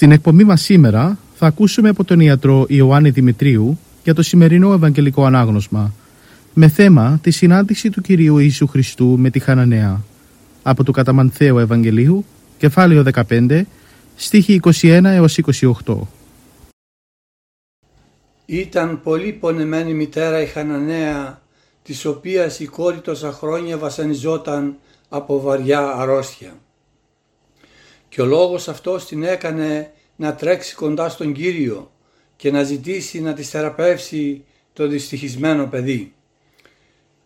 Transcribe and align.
Στην 0.00 0.12
εκπομπή 0.12 0.44
μας 0.44 0.62
σήμερα 0.62 1.18
θα 1.34 1.46
ακούσουμε 1.46 1.88
από 1.88 2.04
τον 2.04 2.20
ιατρό 2.20 2.64
Ιωάννη 2.68 3.10
Δημητρίου 3.10 3.78
για 4.02 4.14
το 4.14 4.22
σημερινό 4.22 4.72
Ευαγγελικό 4.72 5.24
Ανάγνωσμα 5.24 5.94
με 6.54 6.68
θέμα 6.68 7.18
τη 7.22 7.30
συνάντηση 7.30 7.90
του 7.90 8.00
Κυρίου 8.00 8.38
Ιησού 8.38 8.66
Χριστού 8.66 9.18
με 9.18 9.30
τη 9.30 9.38
Χαναναία 9.38 10.00
από 10.62 10.84
το 10.84 10.92
Καταμανθέο 10.92 11.58
Ευαγγελίου 11.58 12.24
κεφάλαιο 12.58 13.04
15 13.28 13.62
στίχη 14.16 14.60
21 14.62 15.00
έως 15.04 15.38
28 15.84 15.94
Ήταν 18.46 19.00
πολύ 19.02 19.32
πονεμένη 19.32 19.94
μητέρα 19.94 20.42
η 20.42 20.46
Χαναναία 20.46 21.40
της 21.82 22.04
οποίας 22.04 22.60
η 22.60 22.66
κόρη 22.66 22.98
τόσα 22.98 23.32
χρόνια 23.32 23.78
βασανιζόταν 23.78 24.76
από 25.08 25.40
βαριά 25.40 25.80
αρρώστια. 25.80 26.52
Και 28.10 28.22
ο 28.22 28.24
λόγος 28.24 28.68
αυτός 28.68 29.06
την 29.06 29.22
έκανε 29.22 29.92
να 30.16 30.34
τρέξει 30.34 30.74
κοντά 30.74 31.08
στον 31.08 31.32
Κύριο 31.32 31.90
και 32.36 32.50
να 32.50 32.62
ζητήσει 32.62 33.20
να 33.20 33.32
της 33.32 33.50
θεραπεύσει 33.50 34.44
το 34.72 34.86
δυστυχισμένο 34.86 35.66
παιδί. 35.66 36.14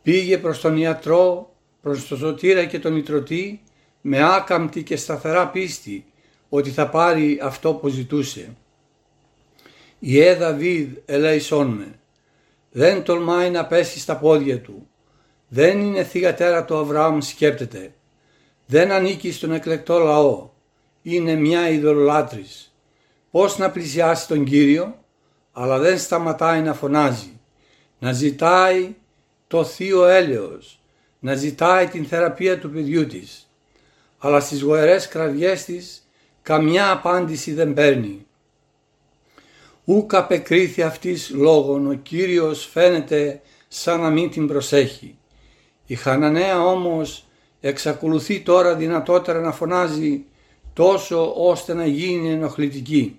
Πήγε 0.02 0.38
προς 0.38 0.60
τον 0.60 0.76
ιατρό, 0.76 1.54
προς 1.82 2.08
τον 2.08 2.18
Σωτήρα 2.18 2.64
και 2.64 2.78
τον 2.78 2.96
Ιτρωτή 2.96 3.62
με 4.00 4.34
άκαμπτη 4.34 4.82
και 4.82 4.96
σταθερά 4.96 5.48
πίστη 5.48 6.04
ότι 6.48 6.70
θα 6.70 6.88
πάρει 6.88 7.38
αυτό 7.42 7.74
που 7.74 7.88
ζητούσε. 7.88 8.56
Η 9.98 10.20
Έδα 10.20 10.52
Βίδ 10.52 10.88
ελέησόν 11.04 11.66
με. 11.66 11.98
Δεν 12.70 13.02
τολμάει 13.02 13.50
να 13.50 13.66
πέσει 13.66 13.98
στα 13.98 14.16
πόδια 14.16 14.60
του. 14.60 14.88
Δεν 15.48 15.80
είναι 15.80 16.04
θυγατέρα 16.04 16.64
του 16.64 16.76
Αβραάμ 16.76 17.20
σκέπτεται. 17.20 17.94
Δεν 18.66 18.92
ανήκει 18.92 19.32
στον 19.32 19.52
εκλεκτό 19.52 19.98
λαό. 19.98 20.52
Είναι 21.06 21.34
μια 21.34 21.68
ειδωλολάτρης. 21.68 22.74
Πώς 23.30 23.58
να 23.58 23.70
πλησιάσει 23.70 24.28
τον 24.28 24.44
Κύριο 24.44 24.94
αλλά 25.56 25.78
δεν 25.78 25.98
σταματάει 25.98 26.60
να 26.60 26.74
φωνάζει, 26.74 27.40
να 27.98 28.12
ζητάει 28.12 28.94
το 29.46 29.64
θείο 29.64 30.04
έλεος, 30.04 30.80
να 31.18 31.34
ζητάει 31.34 31.86
την 31.86 32.04
θεραπεία 32.04 32.58
του 32.58 32.70
παιδιού 32.70 33.06
της. 33.06 33.50
Αλλά 34.18 34.40
στις 34.40 34.62
γοερές 34.62 35.08
κραυγές 35.08 35.64
της 35.64 36.08
καμιά 36.42 36.90
απάντηση 36.90 37.52
δεν 37.52 37.74
παίρνει. 37.74 38.26
Ούκ 39.84 40.14
απεκρίθη 40.14 40.82
αυτής 40.82 41.30
λόγων, 41.30 41.90
ο 41.90 41.94
Κύριος 41.94 42.68
φαίνεται 42.72 43.40
σαν 43.68 44.00
να 44.00 44.10
μην 44.10 44.30
την 44.30 44.46
προσέχει. 44.46 45.18
Η 45.86 45.94
Χαναναία 45.94 46.64
όμως 46.64 47.26
εξακολουθεί 47.60 48.40
τώρα 48.40 48.74
δυνατότερα 48.74 49.40
να 49.40 49.52
φωνάζει 49.52 50.24
τόσο 50.74 51.32
ώστε 51.36 51.74
να 51.74 51.86
γίνει 51.86 52.30
ενοχλητική. 52.30 53.18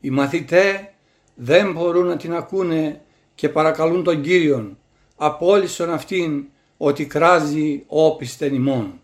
Οι 0.00 0.10
μαθητέ 0.10 0.94
δεν 1.34 1.72
μπορούν 1.72 2.06
να 2.06 2.16
την 2.16 2.34
ακούνε 2.34 3.00
και 3.34 3.48
παρακαλούν 3.48 4.04
τον 4.04 4.22
Κύριον 4.22 4.78
απόλυσον 5.16 5.90
αυτήν 5.90 6.44
ότι 6.76 7.06
κράζει 7.06 7.84
όπισθεν 7.86 8.54
ημών. 8.54 9.00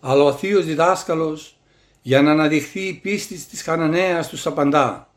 Αλλά 0.00 0.22
ο 0.22 0.32
θείος 0.32 0.64
διδάσκαλος 0.64 1.58
για 2.02 2.22
να 2.22 2.30
αναδειχθεί 2.30 2.80
η 2.80 2.94
πίστη 2.94 3.44
της 3.44 3.62
Χαναναίας 3.62 4.28
τους 4.28 4.46
απαντά 4.46 5.08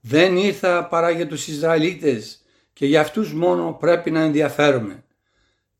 «Δεν 0.00 0.36
ήρθα 0.36 0.84
παρά 0.84 1.10
για 1.10 1.26
τους 1.26 1.48
Ισραηλίτες 1.48 2.44
και 2.72 2.86
για 2.86 3.00
αυτούς 3.00 3.32
μόνο 3.32 3.76
πρέπει 3.80 4.10
να 4.10 4.20
ενδιαφέρομαι». 4.20 5.04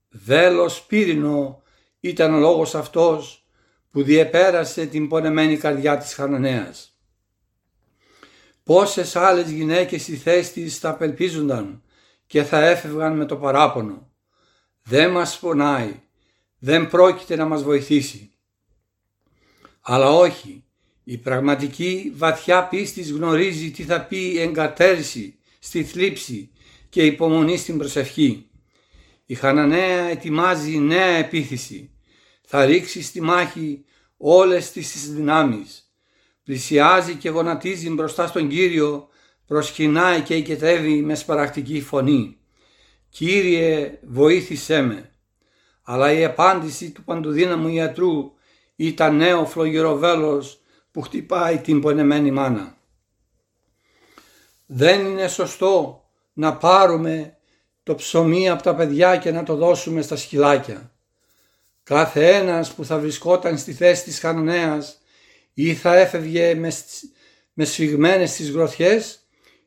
Δέλος 0.09 0.83
πύρινο 0.83 1.63
ήταν 2.01 2.35
ο 2.35 2.39
λόγος 2.39 2.75
αυτός 2.75 3.44
που 3.95 4.03
διεπέρασε 4.03 4.87
την 4.87 5.09
πονεμένη 5.09 5.57
καρδιά 5.57 5.99
της 5.99 6.15
Χαναναίας. 6.15 6.99
Πόσες 8.63 9.17
άλλες 9.17 9.51
γυναίκες 9.51 10.03
στη 10.03 10.17
θέση 10.17 10.53
της 10.53 10.79
θα 10.79 10.89
απελπίζονταν 10.89 11.83
και 12.27 12.43
θα 12.43 12.67
έφευγαν 12.67 13.17
με 13.17 13.25
το 13.25 13.37
παράπονο. 13.37 14.11
Δεν 14.83 15.11
μας 15.11 15.39
πονάει, 15.39 16.01
δεν 16.59 16.89
πρόκειται 16.89 17.37
να 17.37 17.45
μας 17.45 17.63
βοηθήσει. 17.63 18.31
Αλλά 19.81 20.11
όχι, 20.11 20.65
η 21.05 21.19
πραγματική 21.19 22.13
βαθιά 22.17 22.69
πίστης 22.69 23.11
γνωρίζει 23.11 23.71
τι 23.71 23.83
θα 23.83 24.01
πει 24.05 24.39
εγκατέρηση 24.39 25.39
στη 25.59 25.85
θλίψη 25.85 26.51
και 26.89 27.07
υπομονή 27.07 27.57
στην 27.57 27.79
προσευχή. 27.79 28.47
Η 29.27 29.35
Χαναναία 29.35 30.05
ετοιμάζει 30.05 30.79
νέα 30.79 31.17
επίθεση. 31.17 31.94
Θα 32.57 32.65
ρίξει 32.65 33.03
στη 33.03 33.21
μάχη 33.21 33.85
όλες 34.17 34.71
τις 34.71 35.13
δυνάμεις 35.13 35.93
πλησιάζει 36.45 37.15
και 37.15 37.29
γονατίζει 37.29 37.91
μπροστά 37.91 38.27
στον 38.27 38.49
Κύριο, 38.49 39.09
προσκυνάει 39.47 40.21
και 40.21 40.37
οικετεύει 40.37 41.03
μες 41.03 41.19
σπαρακτική 41.19 41.81
φωνή. 41.81 42.37
«Κύριε, 43.09 43.99
βοήθησέ 44.03 44.83
με». 44.83 45.11
Αλλά 45.83 46.13
η 46.13 46.25
απάντηση 46.25 46.91
του 46.91 47.05
παντοδύναμου 47.05 47.69
ιατρού 47.69 48.33
ήταν 48.77 49.17
νέο 49.17 49.47
φλογυροβέλος 49.47 50.61
που 50.91 51.01
χτυπάει 51.01 51.59
την 51.59 51.81
πονεμένη 51.81 52.31
μάνα. 52.31 52.77
Δεν 54.67 55.07
είναι 55.07 55.29
σωστό 55.29 56.05
να 56.33 56.57
πάρουμε 56.57 57.37
το 57.83 57.95
ψωμί 57.95 58.49
από 58.49 58.63
τα 58.63 58.75
παιδιά 58.75 59.17
και 59.17 59.31
να 59.31 59.43
το 59.43 59.55
δώσουμε 59.55 60.03
στα 60.03 60.17
σκυλάκια. 60.17 60.89
Κάθε 61.85 62.35
ένας 62.35 62.75
που 62.75 62.85
θα 62.85 62.99
βρισκόταν 62.99 63.59
στη 63.59 63.73
θέση 63.73 64.05
της 64.05 64.19
Χαναναίας 64.19 64.99
ή 65.55 65.75
θα 65.75 65.97
έφευγε 65.97 66.55
με, 66.55 66.73
με 67.53 67.65
σφιγμένες 67.65 68.33
τις 68.33 68.51
γροθιές 68.51 69.19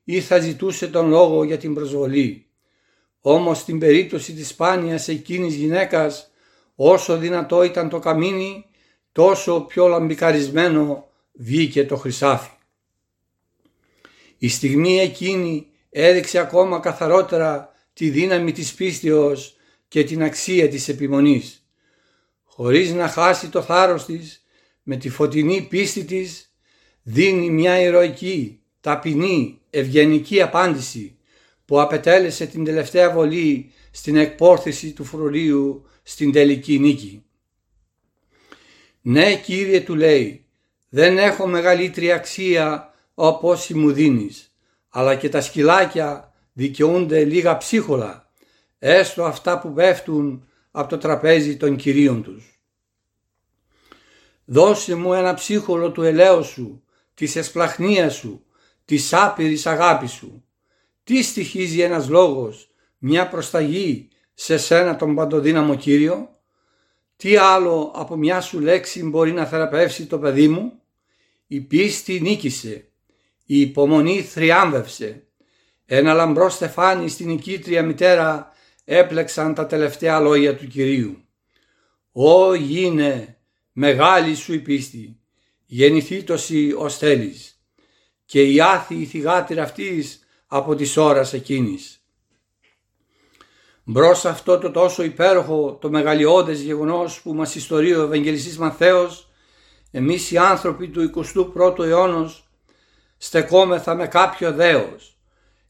ή 0.03 0.22
θα 0.22 0.39
ζητούσε 0.39 0.88
τον 0.88 1.09
λόγο 1.09 1.44
για 1.44 1.57
την 1.57 1.73
προσβολή. 1.73 2.45
Όμως 3.19 3.57
στην 3.57 3.80
περίπτωση 3.80 4.33
της 4.33 4.47
σπάνιας 4.47 5.07
εκείνης 5.07 5.56
γυναίκας 5.56 6.31
όσο 6.75 7.18
δυνατό 7.18 7.63
ήταν 7.63 7.89
το 7.89 8.00
καμίνι 8.00 8.65
τόσο 9.12 9.62
πιο 9.62 9.88
λαμπικαρισμένο 9.88 11.07
βγήκε 11.33 11.86
το 11.86 11.95
χρυσάφι. 11.95 12.50
Η 14.38 14.50
στιγμή 14.50 15.00
εκείνη 15.00 15.68
έδειξε 15.89 16.39
ακόμα 16.39 16.80
καθαρότερα 16.80 17.71
τη 17.94 18.09
δύναμη 18.09 18.51
της 18.51 18.74
πίστεως 18.74 19.56
και 19.88 20.03
την 20.03 20.24
αξία 20.24 20.69
της 20.69 20.88
επιμονής. 20.88 21.67
Χωρίς 22.57 22.94
να 22.94 23.07
χάσει 23.07 23.50
το 23.50 23.62
θάρρος 23.62 24.06
της 24.06 24.44
με 24.83 24.95
τη 24.95 25.09
φωτεινή 25.09 25.62
πίστη 25.62 26.04
της 26.04 26.54
δίνει 27.04 27.50
μια 27.50 27.80
ηρωική, 27.80 28.59
ταπεινή, 28.81 29.62
ευγενική 29.69 30.42
απάντηση 30.42 31.18
που 31.65 31.81
απετέλεσε 31.81 32.45
την 32.45 32.63
τελευταία 32.63 33.12
βολή 33.12 33.71
στην 33.92 34.15
εκπόρθηση 34.15 34.92
του 34.92 35.04
φρουρίου 35.04 35.86
στην 36.04 36.31
τελική 36.31 36.80
νίκη. 36.80 37.24
«Ναι 39.01 39.36
Κύριε» 39.36 39.81
του 39.81 39.95
λέει 39.95 40.45
«δεν 40.89 41.18
έχω 41.18 41.48
μεγαλύτερη 41.48 42.12
αξία 42.12 42.94
όπως 43.13 43.69
μου 43.69 43.92
δίνεις, 43.92 44.54
αλλά 44.89 45.15
και 45.15 45.30
τα 45.30 45.42
σκυλάκια 45.42 46.33
δικαιούνται 46.54 47.24
λίγα 47.24 47.57
ψίχολα, 47.57 48.31
έστω 48.80 49.24
αυτά 49.24 49.59
που 49.59 49.74
πέφτουν 49.74 50.46
από 50.79 50.89
το 50.89 50.97
τραπέζι 50.97 51.57
των 51.57 51.75
κυρίων 51.75 52.24
τους». 52.24 52.62
Δώσε 54.45 54.95
μου 54.95 55.13
ένα 55.13 55.33
ψύχολο 55.33 55.91
του 55.91 56.03
ελαίου 56.03 56.44
σου, 56.44 56.83
της 57.13 57.35
εσπλαχνίας 57.35 58.15
σου, 58.15 58.45
της 58.85 59.13
άπειρης 59.13 59.65
αγάπης 59.65 60.12
σου. 60.12 60.44
Τι 61.03 61.24
στοιχίζει 61.24 61.81
ένας 61.81 62.09
λόγος, 62.09 62.69
μια 62.97 63.27
προσταγή 63.29 64.09
σε 64.33 64.57
σένα 64.57 64.95
τον 64.95 65.15
παντοδύναμο 65.15 65.75
Κύριο; 65.75 66.39
Τι 67.15 67.35
άλλο 67.35 67.91
από 67.95 68.15
μια 68.15 68.41
σου 68.41 68.59
λέξη 68.59 69.03
μπορεί 69.03 69.31
να 69.31 69.45
θεραπεύσει 69.45 70.06
το 70.06 70.19
παιδί 70.19 70.47
μου; 70.47 70.81
Η 71.47 71.62
πίστη 71.62 72.19
νίκησε. 72.21 72.88
η 73.45 73.59
υπομονή 73.59 74.21
θριάμβευσε. 74.21 75.27
Ένα 75.85 76.13
λαμπρό 76.13 76.50
στεφάνι 76.50 77.09
στην 77.09 77.30
οικήτρια 77.30 77.83
μητέρα 77.83 78.51
έπλεξαν 78.89 79.54
τα 79.54 79.66
τελευταία 79.66 80.19
λόγια 80.19 80.56
του 80.56 80.68
Κυρίου. 80.68 81.22
«Ω 82.12 82.54
γίνε, 82.54 83.38
μεγάλη 83.72 84.36
σου 84.36 84.54
η 84.54 84.60
πίστη, 84.60 85.19
γεννηθήτωση 85.66 86.74
ως 86.78 86.98
θέλεις» 86.98 87.62
και 88.25 88.44
η 88.44 88.62
άθη 88.62 88.95
η 88.95 89.06
θυγάτηρα 89.06 89.63
αυτής 89.63 90.19
από 90.48 90.75
τις 90.75 90.98
ώρας 90.98 91.34
εκείνης. 91.34 92.01
Μπρος 93.84 94.25
αυτό 94.25 94.57
το 94.57 94.72
τόσο 94.72 95.04
υπέροχο, 95.04 95.78
το 95.81 95.90
μεγαλειώδες 95.90 96.62
γεγονός 96.62 97.22
που 97.22 97.33
μας 97.33 97.56
ιστορεί 97.56 97.95
ο 97.95 98.01
Ευαγγελιστής 98.01 98.57
Μαθαίος, 98.57 99.30
εμείς 99.92 100.31
οι 100.31 100.38
άνθρωποι 100.38 100.88
του 100.90 101.01
21ου 101.01 101.80
αιώνος 101.80 102.50
στεκόμεθα 103.18 103.95
με 103.95 104.07
κάποιο 104.07 104.51
δέος, 104.51 105.18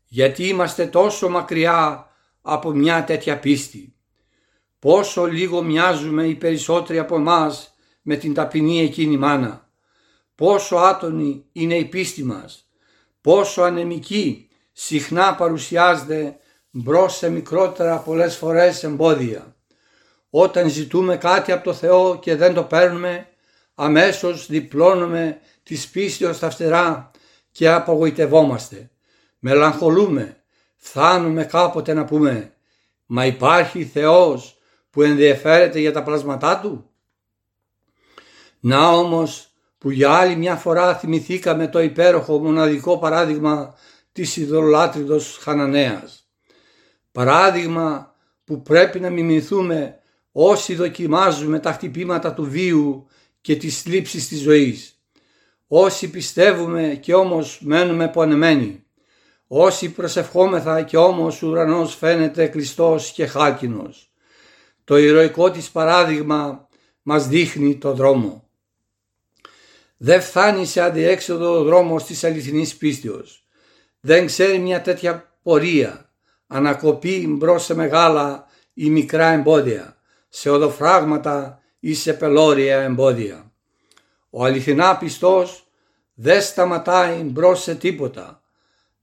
γιατί 0.05 0.47
είμαστε 0.47 0.85
τόσο 0.87 1.29
μακριά 1.29 2.06
από 2.47 2.71
μια 2.71 3.03
τέτοια 3.03 3.39
πίστη. 3.39 3.95
Πόσο 4.79 5.25
λίγο 5.25 5.61
μοιάζουμε 5.61 6.23
οι 6.23 6.35
περισσότεροι 6.35 6.99
από 6.99 7.15
εμάς 7.15 7.75
με 8.01 8.15
την 8.15 8.33
ταπεινή 8.33 8.81
εκείνη 8.81 9.17
μάνα. 9.17 9.69
Πόσο 10.35 10.75
άτονη 10.75 11.45
είναι 11.51 11.75
η 11.75 11.85
πίστη 11.85 12.23
μας. 12.23 12.69
Πόσο 13.21 13.61
ανεμική 13.61 14.49
συχνά 14.71 15.35
παρουσιάζεται 15.35 16.37
μπρος 16.69 17.17
σε 17.17 17.29
μικρότερα 17.29 17.97
πολλές 17.97 18.35
φορές 18.35 18.83
εμπόδια. 18.83 19.55
Όταν 20.29 20.69
ζητούμε 20.69 21.17
κάτι 21.17 21.51
από 21.51 21.63
το 21.63 21.73
Θεό 21.73 22.19
και 22.19 22.35
δεν 22.35 22.53
το 22.53 22.63
παίρνουμε, 22.63 23.27
αμέσως 23.75 24.47
διπλώνουμε 24.47 25.39
της 25.63 25.89
πίστεως 25.89 26.35
στα 26.35 26.49
φτερά 26.49 27.11
και 27.51 27.69
απογοητευόμαστε. 27.69 28.89
Μελαγχολούμε, 29.39 30.36
φτάνουμε 30.87 31.43
κάποτε 31.43 31.93
να 31.93 32.05
πούμε 32.05 32.53
«Μα 33.05 33.25
υπάρχει 33.25 33.85
Θεός 33.85 34.57
που 34.89 35.01
ενδιαφέρεται 35.01 35.79
για 35.79 35.91
τα 35.91 36.03
πλάσματά 36.03 36.59
Του». 36.59 36.89
Να 38.59 38.89
όμως 38.89 39.51
που 39.77 39.89
για 39.89 40.11
άλλη 40.11 40.35
μια 40.35 40.55
φορά 40.55 40.95
θυμηθήκαμε 40.95 41.67
το 41.67 41.79
υπέροχο 41.81 42.39
μοναδικό 42.39 42.97
παράδειγμα 42.97 43.75
της 44.11 44.37
ειδωλάτριδος 44.37 45.37
Χαναναίας. 45.41 46.29
Παράδειγμα 47.11 48.15
που 48.43 48.61
πρέπει 48.61 48.99
να 48.99 49.09
μιμηθούμε 49.09 49.99
όσοι 50.31 50.75
δοκιμάζουμε 50.75 51.59
τα 51.59 51.71
χτυπήματα 51.71 52.33
του 52.33 52.43
βίου 52.43 53.07
και 53.41 53.55
τις 53.55 53.85
λήψεις 53.85 54.27
της 54.27 54.39
ζωής. 54.39 55.01
Όσοι 55.67 56.09
πιστεύουμε 56.09 56.99
και 57.01 57.13
όμως 57.13 57.59
μένουμε 57.61 58.07
πονεμένοι. 58.07 58.86
Όσοι 59.47 59.91
προσευχόμεθα 59.91 60.81
και 60.81 60.97
όμως 60.97 61.43
ο 61.43 61.47
ουρανός 61.47 61.95
φαίνεται 61.95 62.47
κλειστός 62.47 63.11
και 63.11 63.25
χάλκινος. 63.25 64.11
Το 64.83 64.97
ηρωικό 64.97 65.51
της 65.51 65.71
παράδειγμα 65.71 66.67
μας 67.01 67.27
δείχνει 67.27 67.77
το 67.77 67.93
δρόμο. 67.93 68.49
Δεν 69.97 70.21
φτάνει 70.21 70.65
σε 70.65 70.81
αντιέξοδο 70.81 71.59
ο 71.59 71.63
δρόμος 71.63 72.03
της 72.03 72.23
αληθινής 72.23 72.75
πίστεως. 72.75 73.47
Δεν 73.99 74.25
ξέρει 74.25 74.59
μια 74.59 74.81
τέτοια 74.81 75.37
πορεία. 75.43 76.11
Ανακοπεί 76.47 77.27
μπρος 77.27 77.63
σε 77.63 77.75
μεγάλα 77.75 78.45
ή 78.73 78.89
μικρά 78.89 79.27
εμπόδια, 79.27 79.97
σε 80.29 80.49
οδοφράγματα 80.49 81.61
ή 81.79 81.93
σε 81.93 82.13
πελώρια 82.13 82.81
εμπόδια. 82.81 83.51
Ο 84.29 84.45
αληθινά 84.45 84.97
πιστός 84.97 85.67
δεν 86.13 86.41
σταματάει 86.41 87.21
μπρος 87.21 87.61
σε 87.61 87.75
τίποτα 87.75 88.41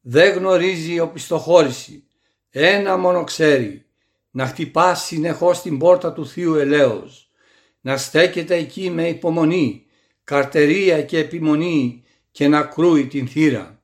δεν 0.07 0.35
γνωρίζει 0.35 1.01
οπισθοχώρηση. 1.01 2.05
Ένα 2.51 2.97
μόνο 2.97 3.25
ξέρει, 3.25 3.85
να 4.31 4.47
χτυπάς 4.47 5.05
συνεχώς 5.05 5.63
την 5.63 5.79
πόρτα 5.79 6.13
του 6.13 6.27
Θείου 6.27 6.55
Ελέος, 6.55 7.31
να 7.81 7.97
στέκεται 7.97 8.55
εκεί 8.55 8.91
με 8.91 9.09
υπομονή, 9.09 9.87
καρτερία 10.25 11.03
και 11.03 11.19
επιμονή 11.19 12.03
και 12.31 12.49
να 12.49 12.63
κρούει 12.63 13.07
την 13.07 13.29
θύρα. 13.29 13.83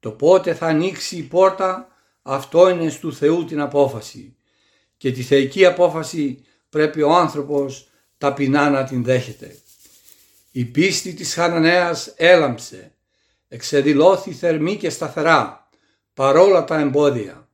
Το 0.00 0.10
πότε 0.10 0.54
θα 0.54 0.66
ανοίξει 0.66 1.16
η 1.16 1.22
πόρτα, 1.22 1.88
αυτό 2.22 2.68
είναι 2.68 2.88
στου 2.88 3.14
Θεού 3.14 3.44
την 3.44 3.60
απόφαση 3.60 4.36
και 4.96 5.12
τη 5.12 5.22
θεϊκή 5.22 5.66
απόφαση 5.66 6.44
πρέπει 6.68 7.02
ο 7.02 7.14
άνθρωπος 7.14 7.88
ταπεινά 8.18 8.70
να 8.70 8.84
την 8.84 9.04
δέχεται. 9.04 9.56
Η 10.52 10.64
πίστη 10.64 11.14
της 11.14 11.34
Χαναναίας 11.34 12.12
έλαμψε 12.16 12.92
εξεδηλώθη 13.52 14.32
θερμή 14.32 14.76
και 14.76 14.90
σταθερά 14.90 15.68
παρόλα 16.14 16.64
τα 16.64 16.78
εμπόδια. 16.78 17.48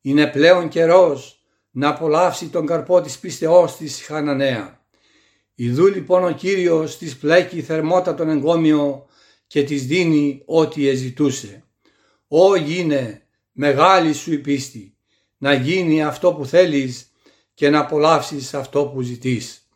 Είναι 0.00 0.26
πλέον 0.26 0.68
καιρός 0.68 1.44
να 1.70 1.88
απολαύσει 1.88 2.48
τον 2.48 2.66
καρπό 2.66 3.00
της 3.00 3.18
πίστεώς 3.18 3.76
της 3.76 4.02
Χαναναία. 4.02 4.86
Ιδού 5.54 5.86
λοιπόν 5.86 6.24
ο 6.24 6.30
Κύριος 6.30 6.98
της 6.98 7.16
πλέκει 7.16 7.62
θερμότατον 7.62 8.28
εγκόμιο 8.28 9.06
και 9.46 9.64
της 9.64 9.86
δίνει 9.86 10.42
ό,τι 10.46 10.88
εζητούσε. 10.88 11.64
Ω 12.28 12.56
γίνε 12.56 13.26
μεγάλη 13.52 14.12
σου 14.12 14.32
η 14.32 14.38
πίστη, 14.38 14.96
να 15.38 15.52
γίνει 15.52 16.04
αυτό 16.04 16.32
που 16.34 16.46
θέλεις 16.46 17.12
και 17.54 17.70
να 17.70 17.78
απολαύσεις 17.78 18.54
αυτό 18.54 18.86
που 18.86 19.00
ζητείς. 19.02 19.68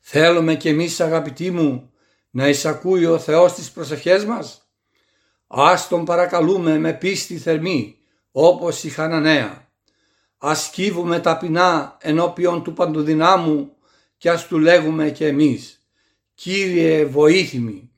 Θέλουμε 0.00 0.54
κι 0.54 0.68
εμείς 0.68 1.00
αγαπητοί 1.00 1.50
μου 1.50 1.87
να 2.30 2.48
εισακούει 2.48 3.06
ο 3.06 3.18
Θεός 3.18 3.52
τις 3.52 3.70
προσευχές 3.70 4.24
μας; 4.24 4.68
Ας 5.46 5.88
τον 5.88 6.04
παρακαλούμε 6.04 6.78
με 6.78 6.92
πίστη 6.92 7.38
θερμή 7.38 7.96
όπως 8.32 8.84
η 8.84 8.88
Χαναναία. 8.88 9.70
Ας 10.38 10.70
κύβουμε 10.70 11.20
ταπεινά 11.20 11.96
ενώπιον 12.00 12.62
του 12.62 12.72
παντοδυνάμου 12.72 13.72
και 14.16 14.30
ας 14.30 14.46
του 14.46 14.58
λέγουμε 14.58 15.10
και 15.10 15.26
εμείς 15.26 15.82
«Κύριε 16.34 17.04
βοήθημη, 17.04 17.90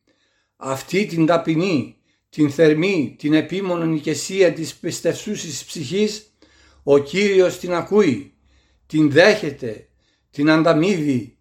αυτή 0.56 1.06
την 1.06 1.26
ταπεινή, 1.26 1.96
την 2.28 2.50
θερμή, 2.50 3.14
την 3.18 3.34
επίμονη 3.34 3.94
ηγεσία 3.94 4.52
της 4.52 4.75
πιστευσούσης 4.75 5.64
ψυχής, 5.64 6.34
ο 6.82 6.99
Κύριος 6.99 7.58
την 7.58 7.72
ακούει, 7.72 8.34
την 8.87 9.10
δέχεται, 9.10 9.88
την 10.30 10.50
ανταμείβει 10.50 11.38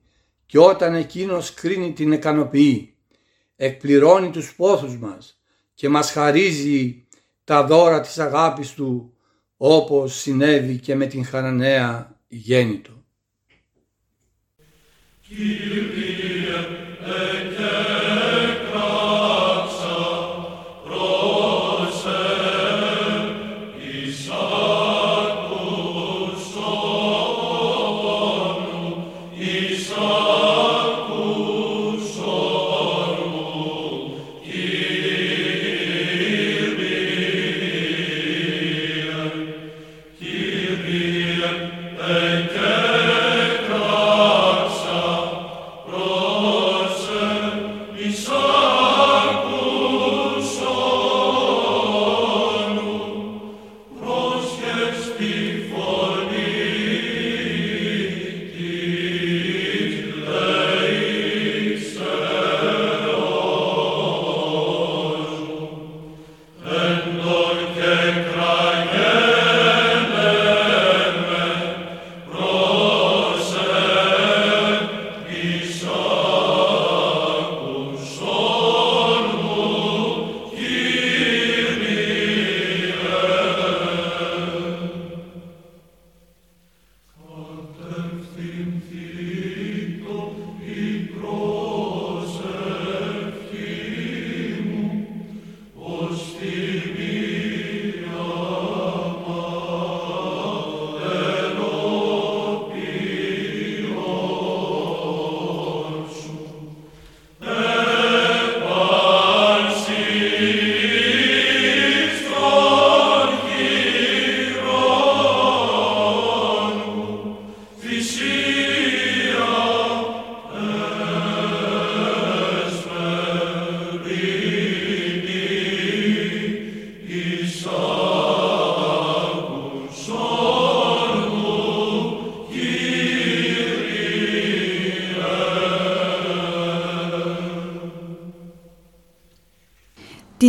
και 0.50 0.60
όταν 0.60 0.96
εκείνος 0.96 1.54
κρίνει 1.54 1.94
την 1.94 2.12
ικανοποιεί, 2.12 2.94
εκπληρώνει 3.56 4.30
τους 4.30 4.56
πόθους 4.56 4.98
μας 4.98 5.42
και 5.74 5.90
μας 5.90 6.12
χαρίζει 6.12 7.08
τα 7.44 7.66
δώρα 7.66 8.02
της 8.02 8.20
αγάπης 8.20 8.74
Του 8.74 9.14
όπως 9.58 10.16
συνέβη 10.16 10.78
και 10.78 10.96
με 10.96 11.06
την 11.06 11.26
Χαναναία 11.26 12.20
γέννητο. 12.28 13.04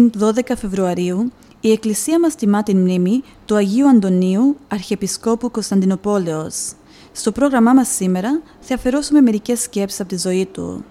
Την 0.01 0.13
12 0.19 0.41
Φεβρουαρίου 0.57 1.33
η 1.61 1.73
Εκκλησία 1.73 2.21
μας 2.21 2.35
τιμά 2.35 2.63
την 2.63 2.79
μνήμη 2.79 3.23
του 3.45 3.55
Αγίου 3.55 3.89
Αντωνίου, 3.89 4.57
Αρχιεπισκόπου 4.69 5.51
Κωνσταντινοπόλεως. 5.51 6.73
Στο 7.13 7.33
πρόγραμμά 7.33 7.73
μας 7.73 7.89
σήμερα 7.89 8.41
θα 8.61 8.75
αφαιρώσουμε 8.75 9.21
μερικές 9.21 9.61
σκέψεις 9.61 10.01
από 10.01 10.09
τη 10.09 10.19
ζωή 10.19 10.47
του. 10.47 10.85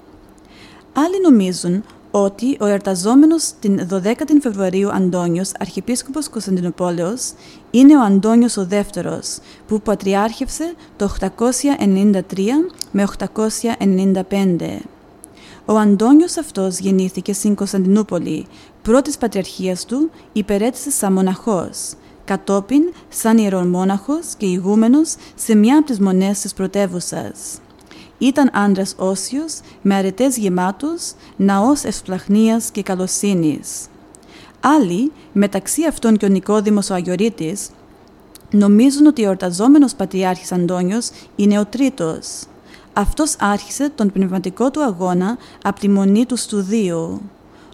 Άλλοι 0.94 1.22
νομίζουν 1.24 1.84
ότι 2.12 2.58
ο 2.60 2.66
εορταζόμενος 2.66 3.52
την 3.60 3.88
12η 3.92 4.40
Φεβρουαρίου 4.42 4.92
Αντώνιος, 4.92 5.52
Αρχιεπίσκοπος 5.60 6.30
Κωνσταντινοπόλεως, 6.30 7.32
είναι 7.72 7.98
ο 7.98 8.02
Αντώνιος 8.02 8.58
ο 8.58 8.66
δεύτερος, 8.66 9.38
που 9.68 9.82
πατριάρχευσε 9.82 10.74
το 10.98 11.06
893 11.20 12.72
με 12.92 13.04
895. 13.04 14.80
Ο 15.70 15.78
Αντώνιος 15.78 16.38
αυτός 16.38 16.80
γεννήθηκε 16.80 17.34
στην 17.34 17.56
Κωνσταντινούπολη, 17.56 18.46
πρώτης 18.82 19.18
πατριαρχίας 19.18 19.86
του 19.86 20.10
υπερέτησε 20.34 20.92
σαν 20.92 21.14
μοναχός, 21.14 21.94
κατόπιν 22.26 22.84
σαν 23.10 23.38
ιερομόναχος 23.38 24.26
και 24.38 24.46
ηγούμενος 24.46 25.16
σε 25.36 25.56
μια 25.56 25.78
από 25.78 25.86
τις 25.86 26.00
μονές 26.00 26.40
της 26.40 26.54
πρωτεύουσας. 26.54 27.60
Ήταν 28.18 28.50
άντρας 28.54 28.96
όσιος, 28.98 29.60
με 29.82 29.96
αρετές 29.96 30.38
γεμάτους, 30.38 31.12
ναός 31.38 31.84
ευσπλαχνίας 31.84 32.70
και 32.72 32.84
καλοσύνης. 32.84 33.88
Άλλοι, 34.60 35.12
μεταξύ 35.34 35.86
αυτών 35.86 36.18
και 36.18 36.26
ο 36.26 36.30
Νικόδημος 36.30 36.90
ο 36.90 36.94
Αγιορείτης, 36.94 37.70
νομίζουν 38.52 39.06
ότι 39.06 39.22
ο 39.22 39.26
εορταζόμενος 39.26 39.96
πατριάρχης 39.96 40.52
Αντώνιος 40.52 41.10
είναι 41.36 41.60
ο 41.60 41.66
τρίτος. 41.66 42.44
Αυτός 42.94 43.36
άρχισε 43.40 43.90
τον 43.90 44.12
πνευματικό 44.12 44.72
του 44.72 44.84
αγώνα 44.84 45.38
από 45.64 45.80
τη 45.80 45.90
μονή 45.90 46.26
του 46.26 46.36
Στουδίου. 46.36 47.22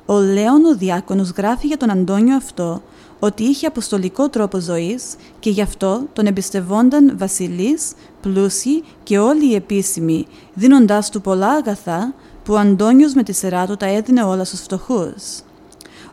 Ο 0.05 0.19
Λέων 0.19 0.65
ο 0.65 0.75
Διάκονος 0.75 1.29
γράφει 1.29 1.67
για 1.67 1.77
τον 1.77 1.91
Αντώνιο 1.91 2.35
αυτό 2.35 2.81
ότι 3.19 3.43
είχε 3.43 3.67
αποστολικό 3.67 4.29
τρόπο 4.29 4.59
ζωής 4.59 5.15
και 5.39 5.49
γι' 5.49 5.61
αυτό 5.61 6.03
τον 6.13 6.25
εμπιστευόνταν 6.25 7.17
βασιλείς, 7.17 7.91
πλούσιοι 8.21 8.83
και 9.03 9.19
όλοι 9.19 9.51
οι 9.51 9.55
επίσημοι, 9.55 10.25
δίνοντάς 10.53 11.09
του 11.09 11.21
πολλά 11.21 11.49
αγαθά 11.49 12.13
που 12.43 12.53
ο 12.53 12.57
Αντώνιος 12.57 13.13
με 13.13 13.23
τη 13.23 13.33
σειρά 13.33 13.65
του 13.65 13.75
τα 13.77 13.85
έδινε 13.85 14.23
όλα 14.23 14.43
στους 14.43 14.59
φτωχούς. 14.59 15.39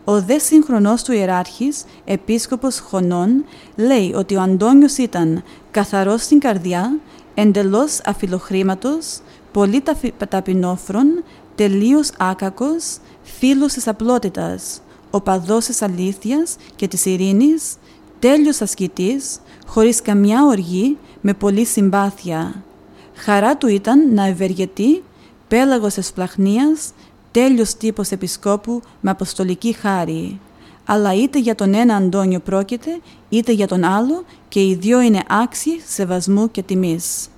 Ο 0.04 0.22
δε 0.22 0.38
σύγχρονός 0.38 1.02
του 1.02 1.12
ιεράρχης, 1.12 1.84
επίσκοπος 2.04 2.78
Χωνών, 2.78 3.44
λέει 3.76 4.12
ότι 4.16 4.36
ο 4.36 4.40
Αντώνιος 4.40 4.96
ήταν 4.96 5.42
καθαρός 5.70 6.22
στην 6.22 6.38
καρδιά, 6.38 6.98
εντελώς 7.34 8.00
αφιλοχρήματος, 8.04 9.18
πολύ 9.52 9.82
ταπεινόφρον, 10.28 11.06
τελείως 11.54 12.10
άκακος, 12.18 12.96
φίλος 13.22 13.72
της 13.72 13.88
απλότητας, 13.88 14.80
οπαδός 15.10 15.64
της 15.64 15.82
αλήθειας 15.82 16.56
και 16.76 16.88
της 16.88 17.04
ειρήνης, 17.04 17.74
τέλειος 18.18 18.60
ασκητής, 18.60 19.40
χωρίς 19.66 20.02
καμιά 20.02 20.44
οργή, 20.44 20.96
με 21.20 21.34
πολλή 21.34 21.64
συμπάθεια. 21.64 22.62
Χαρά 23.14 23.56
του 23.56 23.66
ήταν 23.66 24.14
να 24.14 24.24
ευεργετεί, 24.24 25.02
πέλαγος 25.48 25.96
εσπλαχνίας, 25.96 26.92
τέλειος 27.30 27.74
τύπος 27.74 28.10
επισκόπου 28.10 28.82
με 29.00 29.10
αποστολική 29.10 29.72
χάρη. 29.72 30.40
Αλλά 30.84 31.14
είτε 31.14 31.38
για 31.38 31.54
τον 31.54 31.74
ένα 31.74 31.96
Αντώνιο 31.96 32.40
πρόκειται, 32.40 33.00
είτε 33.28 33.52
για 33.52 33.66
τον 33.66 33.84
άλλο 33.84 34.24
και 34.48 34.60
οι 34.60 34.74
δυο 34.74 35.00
είναι 35.00 35.22
άξιοι 35.28 35.80
σεβασμού 35.86 36.50
και 36.50 36.62
τιμής. 36.62 37.28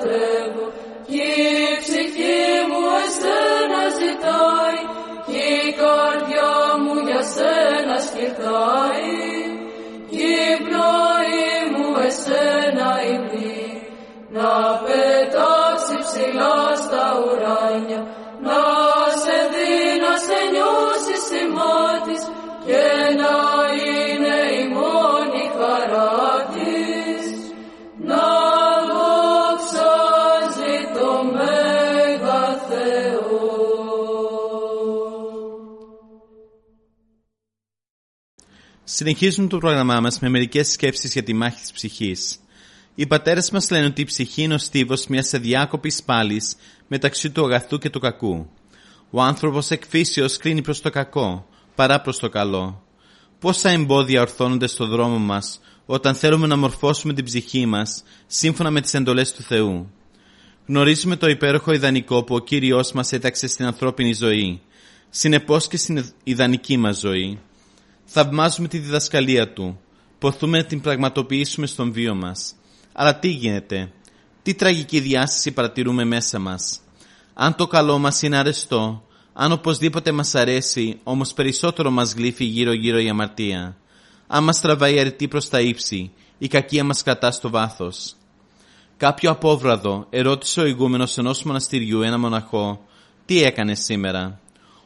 Notre 0.00 0.39
Συνεχίζουμε 39.00 39.48
το 39.48 39.58
πρόγραμμά 39.58 40.00
μας 40.00 40.18
με 40.18 40.28
μερικές 40.28 40.68
σκέψεις 40.68 41.12
για 41.12 41.22
τη 41.22 41.32
μάχη 41.32 41.60
της 41.60 41.72
ψυχής. 41.72 42.38
Οι 42.94 43.06
πατέρες 43.06 43.50
μας 43.50 43.70
λένε 43.70 43.86
ότι 43.86 44.00
η 44.00 44.04
ψυχή 44.04 44.42
είναι 44.42 44.54
ο 44.54 44.58
στίβος 44.58 45.06
μιας 45.06 45.34
αδιάκοπης 45.34 46.02
πάλης 46.02 46.56
μεταξύ 46.88 47.30
του 47.30 47.44
αγαθού 47.44 47.78
και 47.78 47.90
του 47.90 48.00
κακού. 48.00 48.50
Ο 49.10 49.22
άνθρωπος 49.22 49.70
εκφύσεως 49.70 50.36
κρίνει 50.36 50.62
προς 50.62 50.80
το 50.80 50.90
κακό, 50.90 51.46
παρά 51.74 52.00
προς 52.00 52.18
το 52.18 52.28
καλό. 52.28 52.82
Πόσα 53.38 53.70
εμπόδια 53.70 54.20
ορθώνονται 54.20 54.66
στο 54.66 54.86
δρόμο 54.86 55.18
μας 55.18 55.60
όταν 55.86 56.14
θέλουμε 56.14 56.46
να 56.46 56.56
μορφώσουμε 56.56 57.12
την 57.12 57.24
ψυχή 57.24 57.66
μας 57.66 58.02
σύμφωνα 58.26 58.70
με 58.70 58.80
τις 58.80 58.94
εντολές 58.94 59.32
του 59.32 59.42
Θεού. 59.42 59.90
Γνωρίζουμε 60.66 61.16
το 61.16 61.28
υπέροχο 61.28 61.72
ιδανικό 61.72 62.22
που 62.22 62.34
ο 62.34 62.38
Κύριος 62.38 62.92
μας 62.92 63.12
έταξε 63.12 63.46
στην 63.46 63.64
ανθρώπινη 63.64 64.12
ζωή, 64.12 64.60
συνεπώς 65.10 65.68
και 65.68 65.76
στην 65.76 66.04
ιδανική 66.24 66.76
μας 66.76 66.98
ζωή. 66.98 67.38
Θαυμάζουμε 68.12 68.68
τη 68.68 68.78
διδασκαλία 68.78 69.52
του. 69.52 69.80
Ποθούμε 70.18 70.58
να 70.58 70.64
την 70.64 70.80
πραγματοποιήσουμε 70.80 71.66
στον 71.66 71.92
βίο 71.92 72.14
μας. 72.14 72.54
Αλλά 72.92 73.18
τι 73.18 73.28
γίνεται; 73.28 73.92
Τι 74.42 74.54
τραγική 74.54 75.00
διάσταση 75.00 75.50
παρατηρούμε 75.52 76.04
μέσα 76.04 76.38
μας; 76.38 76.80
Αν 77.34 77.54
το 77.54 77.66
καλό 77.66 77.98
μας 77.98 78.22
είναι 78.22 78.36
αρεστό, 78.36 79.02
αν 79.32 79.52
οπωσδήποτε 79.52 80.12
μας 80.12 80.34
αρέσει, 80.34 81.00
όμως 81.02 81.32
περισσότερο 81.32 81.90
μας 81.90 82.14
γλύφει 82.14 82.44
γύρω-γύρω 82.44 82.98
η 82.98 83.08
αμαρτία. 83.08 83.76
Αν 84.26 84.44
μας 84.44 84.60
τραβάει 84.60 84.98
αρετή 84.98 85.28
προς 85.28 85.48
τα 85.48 85.60
ύψη, 85.60 86.12
η 86.38 86.46
κακία 86.46 86.84
μας 86.84 87.02
κρατά 87.02 87.30
στο 87.30 87.50
βάθος. 87.50 88.16
Κάποιο 88.96 89.30
απόβραδο 89.30 90.06
ερώτησε 90.10 90.60
ο 90.60 90.66
ηγούμενος 90.66 91.18
ενός 91.18 91.42
μοναστηριού 91.42 92.02
ένα 92.02 92.18
μοναχό 92.18 92.84
«Τι 93.24 93.42
έκανες 93.42 93.80
σήμερα» 93.80 94.40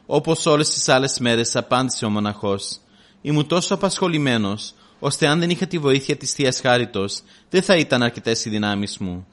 Όπως 0.05 0.45
όλες 0.45 0.69
τις 0.69 0.89
άλλες 0.89 1.19
μέρες 1.19 1.55
απάντησε 1.55 2.05
ο 2.05 2.09
μοναχός 2.09 2.79
Ήμουν 3.27 3.47
τόσο 3.47 3.73
απασχολημένος, 3.73 4.73
ώστε 4.99 5.27
αν 5.27 5.39
δεν 5.39 5.49
είχα 5.49 5.67
τη 5.67 5.77
βοήθεια 5.77 6.15
της 6.15 6.31
θείας 6.31 6.59
Χάριτος, 6.59 7.21
δεν 7.49 7.61
θα 7.61 7.75
ήταν 7.75 8.03
αρκετές 8.03 8.45
οι 8.45 8.49
δυνάμεις 8.49 8.97
μου. 8.97 9.27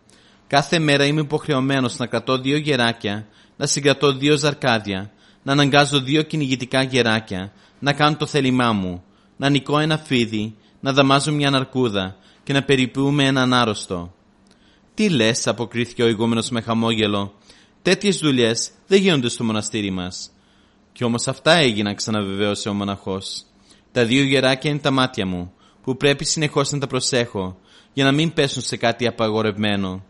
Κάθε 0.46 0.78
μέρα 0.78 1.04
είμαι 1.04 1.20
υποχρεωμένος 1.20 1.96
να 1.96 2.06
κρατώ 2.06 2.38
δύο 2.38 2.56
γεράκια, 2.56 3.26
να 3.56 3.66
συγκρατώ 3.66 4.12
δύο 4.12 4.36
ζαρκάδια, 4.36 5.10
να 5.42 5.52
αναγκάζω 5.52 6.00
δύο 6.00 6.22
κυνηγητικά 6.22 6.82
γεράκια, 6.82 7.52
να 7.78 7.92
κάνω 7.92 8.16
το 8.16 8.26
θέλημά 8.26 8.72
μου, 8.72 9.02
να 9.36 9.48
νικώ 9.48 9.78
ένα 9.78 9.98
φίδι, 9.98 10.56
να 10.80 10.92
δαμάζω 10.92 11.32
μια 11.32 11.50
ναρκούδα 11.50 12.16
και 12.42 12.52
να 12.52 12.62
περιποιούμε 12.62 13.24
έναν 13.24 13.52
άρρωστο. 13.52 14.14
Τι 14.94 15.08
λες, 15.08 15.46
αποκρίθηκε 15.46 16.02
ο 16.02 16.08
ηγούμενος 16.08 16.50
με 16.50 16.60
χαμόγελο. 16.60 17.34
Τέτοιες 17.82 18.18
δουλειές 18.18 18.70
δεν 18.86 19.00
γίνονται 19.00 19.28
στο 19.28 19.44
μοναστήρι 19.44 19.90
μας. 19.90 20.30
Κι 20.92 21.04
όμως 21.04 21.28
αυτά 21.28 21.52
έγιναν, 21.52 21.94
ξαναβεβαίωσε 21.94 22.68
ο 22.68 22.74
μοναχός. 22.74 23.46
Τα 23.92 24.04
δύο 24.04 24.22
γεράκια 24.22 24.70
είναι 24.70 24.78
τα 24.78 24.90
μάτια 24.90 25.26
μου, 25.26 25.52
που 25.82 25.96
πρέπει 25.96 26.24
συνεχώς 26.24 26.70
να 26.70 26.78
τα 26.78 26.86
προσέχω, 26.86 27.58
για 27.92 28.04
να 28.04 28.12
μην 28.12 28.32
πέσουν 28.32 28.62
σε 28.62 28.76
κάτι 28.76 29.06
απαγορευμένο. 29.06 30.04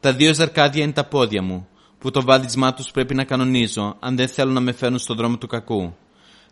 Τα 0.00 0.12
δύο 0.12 0.34
ζαρκάδια 0.34 0.82
είναι 0.82 0.92
τα 0.92 1.04
πόδια 1.04 1.42
μου, 1.42 1.68
που 1.98 2.10
το 2.10 2.22
βάδισμά 2.22 2.74
τους 2.74 2.90
πρέπει 2.90 3.14
να 3.14 3.24
κανονίζω, 3.24 3.96
αν 4.00 4.16
δεν 4.16 4.28
θέλω 4.28 4.52
να 4.52 4.60
με 4.60 4.72
φέρουν 4.72 4.98
στον 4.98 5.16
δρόμο 5.16 5.36
του 5.36 5.46
κακού. 5.46 5.94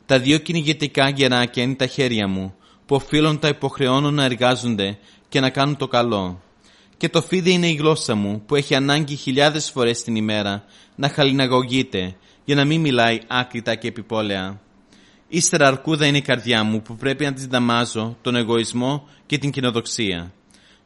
Τα 0.07 0.18
δύο 0.18 0.38
κυνηγετικά 0.38 1.09
γεράκια 1.09 1.62
είναι 1.62 1.75
τα 1.75 1.87
χέρια 1.87 2.29
μου, 2.29 2.55
που 2.87 2.94
οφείλουν 2.94 3.38
τα 3.38 3.49
υποχρεώνω 3.49 4.11
να 4.11 4.25
εργάζονται 4.25 4.99
και 5.29 5.40
να 5.40 5.51
κάνουν 5.51 5.77
το 5.77 5.87
καλό. 5.87 6.42
Και 6.97 7.09
το 7.09 7.23
φίδι 7.23 7.53
είναι 7.53 7.68
η 7.68 7.75
γλώσσα 7.75 8.14
μου, 8.14 8.42
που 8.47 8.55
έχει 8.57 8.75
ανάγκη 8.75 9.16
χιλιάδες 9.16 9.70
φορές 9.70 10.03
την 10.03 10.16
ημέρα 10.16 10.64
να 10.94 11.09
χαλιναγωγείται, 11.09 12.16
για 12.44 12.55
να 12.55 12.64
μην 12.64 12.81
μιλάει 12.81 13.18
άκρητα 13.27 13.75
και 13.75 13.88
επιπόλαια. 13.88 14.61
Ύστερα 15.35 15.66
αρκούδα 15.66 16.07
είναι 16.07 16.16
η 16.16 16.23
καρδιά 16.23 16.64
μου 16.64 16.83
που 16.83 16.97
πρέπει 16.97 17.25
να 17.25 17.33
της 17.33 17.47
δαμάζω 17.47 18.16
τον 18.23 18.37
εγωισμό 18.37 19.09
και 19.27 19.38
την 19.38 19.51
κοινοδοξία. 19.51 20.33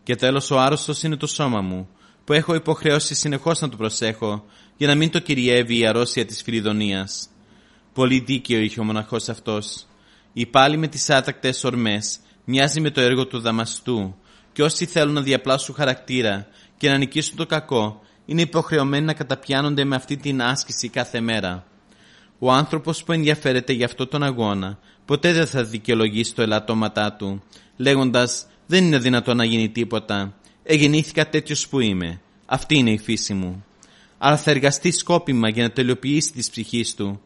Και 0.03 0.15
τέλος 0.15 0.51
ο 0.51 0.59
άρρωστος 0.59 1.03
είναι 1.03 1.17
το 1.17 1.27
σώμα 1.27 1.61
μου 1.61 1.89
που 2.25 2.33
έχω 2.33 2.55
υποχρεώσει 2.55 3.15
συνεχώς 3.15 3.61
να 3.61 3.69
το 3.69 3.77
προσέχω 3.77 4.45
για 4.77 4.87
να 4.87 4.95
μην 4.95 5.11
το 5.11 5.19
κυριεύει 5.19 5.79
η 5.79 5.87
αρρώστια 5.87 6.25
της 6.25 6.43
φιλιδονίας. 6.43 7.29
Πολύ 7.93 8.19
δίκαιο 8.19 8.61
είχε 8.61 8.81
ο 8.81 8.85
μοναχός 8.85 9.29
αυτός. 9.29 9.87
Η 10.33 10.47
πάλι 10.47 10.77
με 10.77 10.89
τις 10.89 11.11
άτακτες 11.11 11.65
ορμές 11.65 12.19
μοιάζει 12.45 12.81
με 12.81 12.91
το 12.91 13.01
έργο 13.01 13.27
του 13.27 13.41
δαμαστού 13.41 14.15
και 14.53 14.63
όσοι 14.63 14.87
θέλουν 14.87 15.15
να 15.15 15.23
διαπλάσουν 15.23 15.75
χαρακτήρα 15.75 16.47
και 16.77 16.89
να 16.89 16.97
νικήσουν 16.97 17.37
το 17.37 17.47
κακό 17.47 18.01
είναι 18.27 18.41
υποχρεωμένοι 18.41 19.05
να 19.05 19.15
καταπιάνονται 19.15 19.85
με 19.85 19.97
αυτή 19.97 20.17
την 20.17 20.43
άσκηση 20.43 20.89
κάθε 20.89 21.21
μέρα. 21.21 21.67
Ο 22.39 22.53
άνθρωπος 22.53 23.05
που 23.05 23.13
ενδιαφέρεται 23.13 23.73
για 23.73 23.87
αυτό 23.87 24.07
τον 24.07 24.23
αγώνα 24.23 24.79
ποτέ 25.05 25.33
δεν 25.33 25.47
θα 25.47 25.65
δικαιολογήσει 25.65 26.35
το 26.35 26.43
ελαττώματά 26.43 27.13
του, 27.13 27.43
λέγοντας 27.77 28.47
«Δεν 28.67 28.85
είναι 28.85 28.99
δυνατό 28.99 29.35
να 29.35 29.45
γίνει 29.45 29.69
τίποτα. 29.69 30.35
Εγεννήθηκα 30.63 31.29
τέτοιος 31.29 31.69
που 31.69 31.81
είμαι. 31.81 32.21
Αυτή 32.47 32.79
είναι 32.79 32.91
η 32.91 32.99
φύση 32.99 33.35
μου». 33.35 33.65
Αλλά 34.19 34.37
θα 34.37 34.51
εργαστεί 34.51 34.91
σκόπιμα 34.91 35.49
για 35.49 35.63
να 35.63 35.71
τελειοποιήσει 35.71 36.33
τη 36.33 36.51
ψυχής 36.51 36.95
του. 36.95 37.21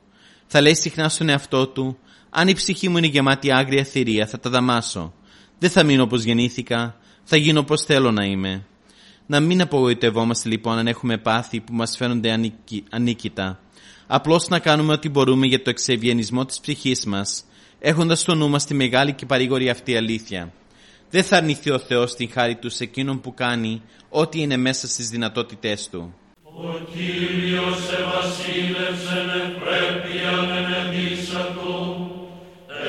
Θα 0.46 0.60
λέει 0.60 0.74
συχνά 0.74 1.08
στον 1.08 1.28
εαυτό 1.28 1.66
του 1.66 1.98
«Αν 2.30 2.48
η 2.48 2.54
ψυχή 2.54 2.88
μου 2.88 2.98
είναι 2.98 3.06
γεμάτη 3.06 3.52
άγρια 3.52 3.84
θηρία 3.84 4.26
θα 4.26 4.40
τα 4.40 4.50
δαμάσω. 4.50 5.14
Δεν 5.58 5.70
θα 5.70 5.82
μείνω 5.82 6.02
όπως 6.02 6.22
γεννήθηκα. 6.22 6.96
Θα 7.24 7.36
γίνω 7.36 7.60
όπως 7.60 7.84
θέλω 7.84 8.10
να 8.10 8.24
είμαι». 8.24 8.66
Να 9.26 9.40
μην 9.40 9.60
απογοητευόμαστε 9.60 10.48
λοιπόν 10.48 10.78
αν 10.78 10.86
έχουμε 10.86 11.18
πάθη 11.18 11.60
που 11.60 11.72
μας 11.72 11.96
φαίνονται 11.96 12.52
ανίκητα 12.90 13.60
απλώς 14.14 14.48
να 14.48 14.58
κάνουμε 14.58 14.92
ό,τι 14.92 15.08
μπορούμε 15.08 15.46
για 15.46 15.62
το 15.62 15.70
εξευγενισμό 15.70 16.44
της 16.44 16.60
ψυχής 16.60 17.04
μας, 17.04 17.44
έχοντας 17.78 18.20
στο 18.20 18.34
νου 18.34 18.48
μας 18.48 18.66
τη 18.66 18.74
μεγάλη 18.74 19.12
και 19.12 19.26
παρήγορη 19.26 19.70
αυτή 19.70 19.96
αλήθεια. 19.96 20.52
Δεν 21.10 21.22
θα 21.22 21.36
αρνηθεί 21.36 21.70
ο 21.70 21.78
Θεός 21.78 22.14
την 22.14 22.30
χάρη 22.32 22.54
του 22.54 22.70
σε 22.70 22.84
εκείνον 22.84 23.20
που 23.20 23.34
κάνει 23.34 23.82
ό,τι 24.08 24.40
είναι 24.40 24.56
μέσα 24.56 24.88
στις 24.88 25.08
δυνατότητές 25.08 25.88
του. 25.88 26.14
Ο 26.44 26.78
Κύριος 26.92 27.78
ευασίλευσε 28.00 29.24
με 29.26 29.54
πρέπει 29.60 30.18
ανενεδίσατο, 30.38 32.10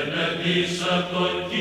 ενεδίσατο 0.04 1.28
Κύριο 1.48 1.53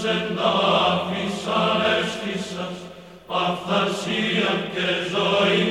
κατοικούντας 0.00 0.04
εν 0.04 0.36
τάφης 0.36 1.46
ανέστησας, 1.60 2.76
παθασίαν 3.26 4.60
και 4.74 4.86
ζωή 5.12 5.64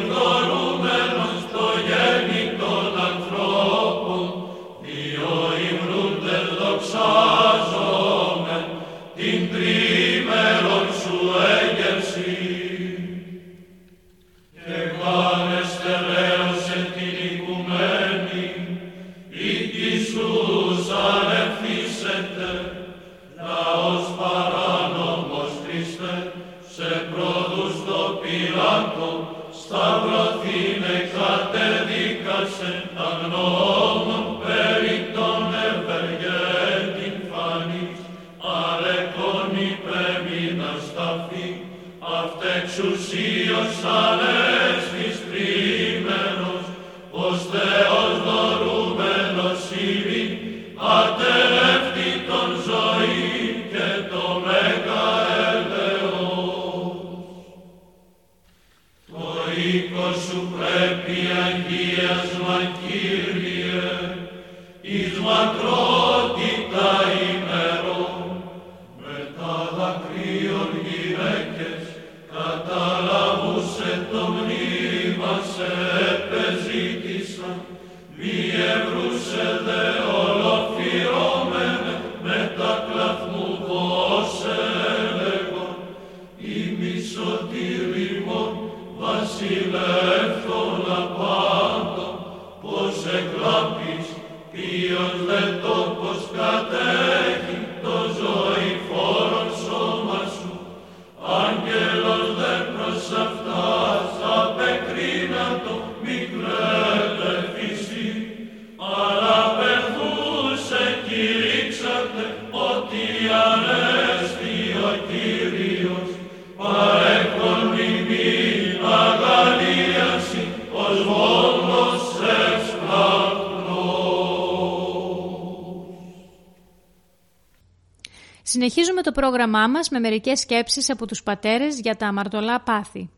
Συνεχίζουμε 128.52 129.02
το 129.02 129.12
πρόγραμμά 129.12 129.68
μας 129.68 129.90
με 129.90 130.00
μερικές 130.00 130.40
σκέψεις 130.40 130.90
από 130.90 131.06
τους 131.06 131.24
πατέρες 131.24 131.80
για 131.80 131.96
τα 131.96 132.08
αμαρτωλά 132.08 132.62
πάθη. 132.62 133.10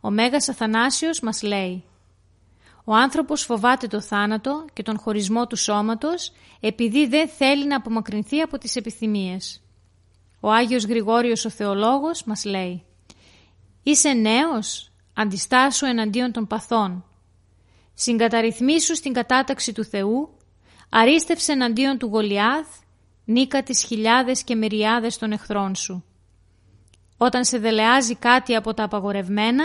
Ο 0.00 0.10
Μέγας 0.10 0.48
Αθανάσιος 0.48 1.20
μας 1.20 1.42
λέει 1.42 1.84
«Ο 2.84 2.94
άνθρωπος 2.94 3.42
φοβάται 3.42 3.86
το 3.86 4.00
θάνατο 4.00 4.64
και 4.72 4.82
τον 4.82 4.98
χωρισμό 4.98 5.46
του 5.46 5.56
σώματος 5.56 6.32
επειδή 6.60 7.06
δεν 7.06 7.28
θέλει 7.28 7.66
να 7.66 7.76
απομακρυνθεί 7.76 8.40
από 8.40 8.58
τις 8.58 8.76
επιθυμίες». 8.76 9.62
Ο 10.40 10.50
Άγιος 10.50 10.84
Γρηγόριος 10.84 11.44
ο 11.44 11.50
Θεολόγος 11.50 12.24
μας 12.24 12.44
λέει 12.44 12.84
«Είσαι 13.82 14.12
νέος, 14.12 14.92
αντιστάσου 15.14 15.86
εναντίον 15.86 16.32
των 16.32 16.46
παθών. 16.46 17.04
Συγκαταρρυθμίσου 17.94 18.94
στην 18.94 19.12
κατάταξη 19.12 19.72
του 19.72 19.84
Θεού, 19.84 20.28
αρίστευσε 20.90 21.52
εναντίον 21.52 21.98
του 21.98 22.06
Γολιάθ, 22.06 22.66
νίκα 23.28 23.62
τις 23.62 23.84
χιλιάδες 23.84 24.42
και 24.42 24.54
μυριάδες 24.54 25.18
των 25.18 25.32
εχθρών 25.32 25.74
σου. 25.74 26.04
Όταν 27.16 27.44
σε 27.44 27.58
δελεάζει 27.58 28.14
κάτι 28.14 28.54
από 28.54 28.74
τα 28.74 28.84
απαγορευμένα, 28.84 29.64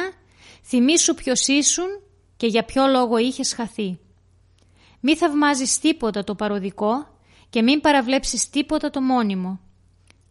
θυμήσου 0.63 1.13
ποιος 1.13 1.47
ήσουν 1.47 1.87
και 2.37 2.47
για 2.47 2.63
ποιο 2.63 2.87
λόγο 2.87 3.17
είχες 3.17 3.53
χαθεί. 3.53 3.99
Μη 4.99 5.15
θαυμάζεις 5.15 5.79
τίποτα 5.79 6.23
το 6.23 6.35
παροδικό 6.35 7.07
και 7.49 7.61
μην 7.61 7.81
παραβλέψεις 7.81 8.49
τίποτα 8.49 8.89
το 8.89 9.01
μόνιμο. 9.01 9.59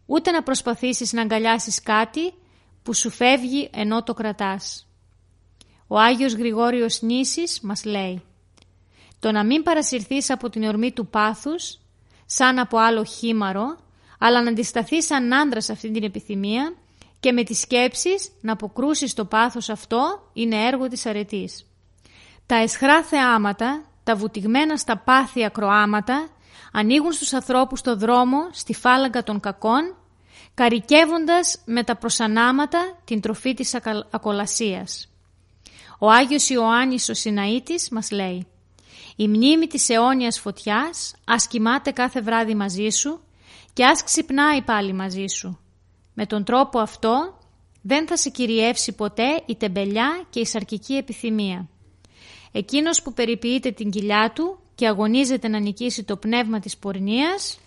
Ούτε 0.05 0.31
να 0.31 0.43
προσπαθήσεις 0.43 1.13
να 1.13 1.21
αγκαλιάσεις 1.21 1.81
κάτι 1.81 2.33
που 2.83 2.93
σου 2.93 3.09
φεύγει 3.09 3.69
ενώ 3.73 4.03
το 4.03 4.13
κρατάς. 4.13 4.87
Ο 5.87 5.99
Άγιος 5.99 6.33
Γρηγόριος 6.33 7.01
Νήσης 7.01 7.59
μας 7.61 7.85
λέει 7.85 8.23
«Το 9.19 9.31
να 9.31 9.45
μην 9.45 9.63
παρασυρθείς 9.63 10.29
από 10.29 10.49
την 10.49 10.63
ορμή 10.63 10.91
του 10.91 11.07
πάθους, 11.07 11.82
σαν 12.35 12.59
από 12.59 12.77
άλλο 12.77 13.03
χήμαρο, 13.03 13.77
αλλά 14.19 14.41
να 14.41 14.49
αντισταθείς 14.49 15.05
σαν 15.05 15.33
άντρα 15.33 15.61
σε 15.61 15.71
αυτή 15.71 15.91
την 15.91 16.03
επιθυμία 16.03 16.73
και 17.19 17.31
με 17.31 17.43
τις 17.43 17.59
σκέψεις 17.59 18.31
να 18.41 18.51
αποκρούσεις 18.51 19.13
το 19.13 19.25
πάθος 19.25 19.69
αυτό 19.69 20.29
είναι 20.33 20.65
έργο 20.65 20.87
της 20.87 21.05
αρετής. 21.05 21.65
Τα 22.45 22.55
εσχρά 22.55 23.03
θεάματα, 23.03 23.85
τα 24.03 24.15
βουτυγμένα 24.15 24.77
στα 24.77 24.97
πάθη 24.97 25.45
ακροάματα, 25.45 26.27
ανοίγουν 26.71 27.11
στους 27.11 27.33
ανθρώπους 27.33 27.81
το 27.81 27.95
δρόμο 27.95 28.37
στη 28.51 28.73
φάλαγγα 28.73 29.23
των 29.23 29.39
κακών, 29.39 29.95
καρικεύοντας 30.53 31.61
με 31.65 31.83
τα 31.83 31.95
προσανάματα 31.95 32.97
την 33.03 33.21
τροφή 33.21 33.53
της 33.53 33.73
ακα- 33.73 34.07
ακολασίας. 34.11 35.07
Ο 35.99 36.11
Άγιος 36.11 36.49
Ιωάννης 36.49 37.09
ο 37.09 37.13
Σιναήτης 37.13 37.89
μας 37.89 38.11
λέει 38.11 38.47
«Η 39.15 39.27
μνήμη 39.27 39.67
της 39.67 39.89
αιώνιας 39.89 40.39
φωτιάς 40.39 41.15
ας 41.25 41.47
κοιμάται 41.47 41.91
κάθε 41.91 42.21
βράδυ 42.21 42.55
μαζί 42.55 42.89
σου 42.89 43.19
και 43.73 43.85
ας 43.85 44.03
ξυπνάει 44.03 44.61
πάλι 44.61 44.93
μαζί 44.93 45.25
σου. 45.27 45.59
Με 46.13 46.25
τον 46.25 46.43
τρόπο 46.43 46.79
αυτό 46.79 47.37
δεν 47.81 48.07
θα 48.07 48.17
σε 48.17 48.29
κυριεύσει 48.29 48.91
ποτέ 48.91 49.43
η 49.45 49.55
τεμπελιά 49.55 50.25
και 50.29 50.39
η 50.39 50.45
σαρκική 50.45 50.93
επιθυμία. 50.93 51.69
Εκείνος 52.51 53.01
που 53.01 53.13
περιποιείται 53.13 53.71
την 53.71 53.89
κοιλιά 53.89 54.31
του 54.35 54.59
και 54.75 54.87
αγωνίζεται 54.87 55.47
να 55.47 55.59
νικήσει 55.59 56.03
το 56.03 56.17
πνεύμα 56.17 56.59
της 56.59 56.77
πορνείας 56.77 57.59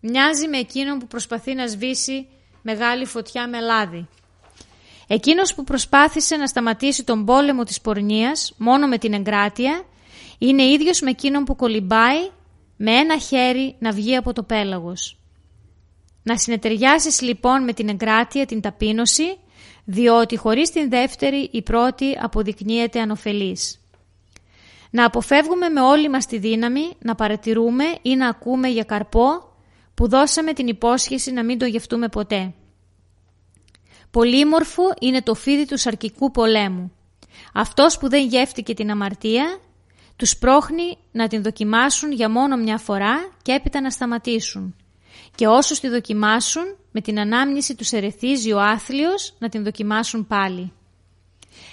μοιάζει 0.00 0.48
με 0.48 0.58
εκείνον 0.58 0.98
που 0.98 1.06
προσπαθεί 1.06 1.54
να 1.54 1.66
σβήσει 1.66 2.28
μεγάλη 2.62 3.04
φωτιά 3.04 3.48
με 3.48 3.60
λάδι. 3.60 4.08
Εκείνος 5.14 5.54
που 5.54 5.64
προσπάθησε 5.64 6.36
να 6.36 6.46
σταματήσει 6.46 7.04
τον 7.04 7.24
πόλεμο 7.24 7.64
της 7.64 7.80
πορνείας 7.80 8.54
μόνο 8.56 8.86
με 8.86 8.98
την 8.98 9.12
εγκράτεια 9.12 9.82
είναι 10.38 10.62
ίδιος 10.62 11.00
με 11.00 11.10
εκείνον 11.10 11.44
που 11.44 11.56
κολυμπάει 11.56 12.30
με 12.76 12.90
ένα 12.92 13.18
χέρι 13.18 13.76
να 13.78 13.92
βγει 13.92 14.16
από 14.16 14.32
το 14.32 14.42
πέλαγος. 14.42 15.18
Να 16.22 16.36
συνεταιριάσεις 16.36 17.20
λοιπόν 17.20 17.64
με 17.64 17.72
την 17.72 17.88
εγκράτεια 17.88 18.46
την 18.46 18.60
ταπείνωση, 18.60 19.36
διότι 19.84 20.36
χωρίς 20.36 20.70
την 20.70 20.88
δεύτερη 20.88 21.48
η 21.52 21.62
πρώτη 21.62 22.18
αποδεικνύεται 22.20 23.00
ανοφελής. 23.00 23.80
Να 24.90 25.04
αποφεύγουμε 25.04 25.68
με 25.68 25.80
όλη 25.80 26.08
μας 26.08 26.26
τη 26.26 26.38
δύναμη 26.38 26.90
να 26.98 27.14
παρατηρούμε 27.14 27.84
ή 28.02 28.16
να 28.16 28.28
ακούμε 28.28 28.68
για 28.68 28.84
καρπό 28.84 29.54
που 29.94 30.08
δώσαμε 30.08 30.52
την 30.52 30.66
υπόσχεση 30.66 31.32
να 31.32 31.44
μην 31.44 31.58
το 31.58 31.64
γευτούμε 31.64 32.08
ποτέ. 32.08 32.52
Πολύμορφο 34.12 34.82
είναι 35.00 35.22
το 35.22 35.34
φίδι 35.34 35.66
του 35.66 35.78
σαρκικού 35.78 36.30
πολέμου. 36.30 36.92
Αυτός 37.54 37.98
που 37.98 38.08
δεν 38.08 38.26
γεύτηκε 38.26 38.74
την 38.74 38.90
αμαρτία, 38.90 39.58
τους 40.16 40.36
πρόχνει 40.36 40.98
να 41.12 41.28
την 41.28 41.42
δοκιμάσουν 41.42 42.12
για 42.12 42.30
μόνο 42.30 42.56
μια 42.56 42.78
φορά 42.78 43.32
και 43.42 43.52
έπειτα 43.52 43.80
να 43.80 43.90
σταματήσουν. 43.90 44.76
Και 45.34 45.46
όσους 45.46 45.80
τη 45.80 45.88
δοκιμάσουν, 45.88 46.62
με 46.90 47.00
την 47.00 47.18
ανάμνηση 47.18 47.74
τους 47.74 47.92
ερεθίζει 47.92 48.52
ο 48.52 48.60
άθλιος 48.60 49.34
να 49.38 49.48
την 49.48 49.64
δοκιμάσουν 49.64 50.26
πάλι. 50.26 50.72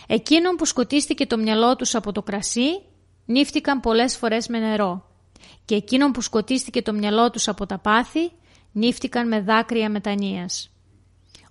Εκείνον 0.07 0.55
που 0.55 0.65
σκοτίστηκε 0.65 1.25
το 1.25 1.37
μυαλό 1.37 1.75
τους 1.75 1.95
από 1.95 2.11
το 2.11 2.21
κρασί, 2.21 2.81
νύφτηκαν 3.25 3.79
πολλές 3.79 4.17
φορές 4.17 4.47
με 4.47 4.59
νερό. 4.59 5.05
Και 5.65 5.75
εκείνον 5.75 6.11
που 6.11 6.21
σκοτίστηκε 6.21 6.81
το 6.81 6.93
μυαλό 6.93 7.29
τους 7.29 7.47
από 7.47 7.65
τα 7.65 7.77
πάθη, 7.77 8.31
νύφτηκαν 8.71 9.27
με 9.27 9.41
δάκρυα 9.41 9.89
μετανοίας. 9.89 10.69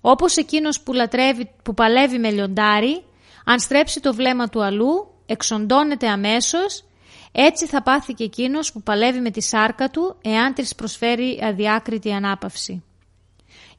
Όπως 0.00 0.36
εκείνος 0.36 0.80
που, 0.80 0.92
λατρεύει, 0.92 1.50
που 1.62 1.74
παλεύει 1.74 2.18
με 2.18 2.30
λιοντάρι, 2.30 3.04
αν 3.44 3.60
στρέψει 3.60 4.00
το 4.00 4.14
βλέμμα 4.14 4.48
του 4.48 4.62
αλλού, 4.62 5.14
εξοντώνεται 5.26 6.08
αμέσως, 6.08 6.84
έτσι 7.32 7.66
θα 7.66 7.82
πάθει 7.82 8.12
και 8.12 8.24
εκείνος 8.24 8.72
που 8.72 8.82
παλεύει 8.82 9.20
με 9.20 9.30
τη 9.30 9.42
σάρκα 9.42 9.90
του, 9.90 10.16
εάν 10.22 10.54
της 10.54 10.74
προσφέρει 10.74 11.40
αδιάκριτη 11.42 12.12
ανάπαυση. 12.12 12.82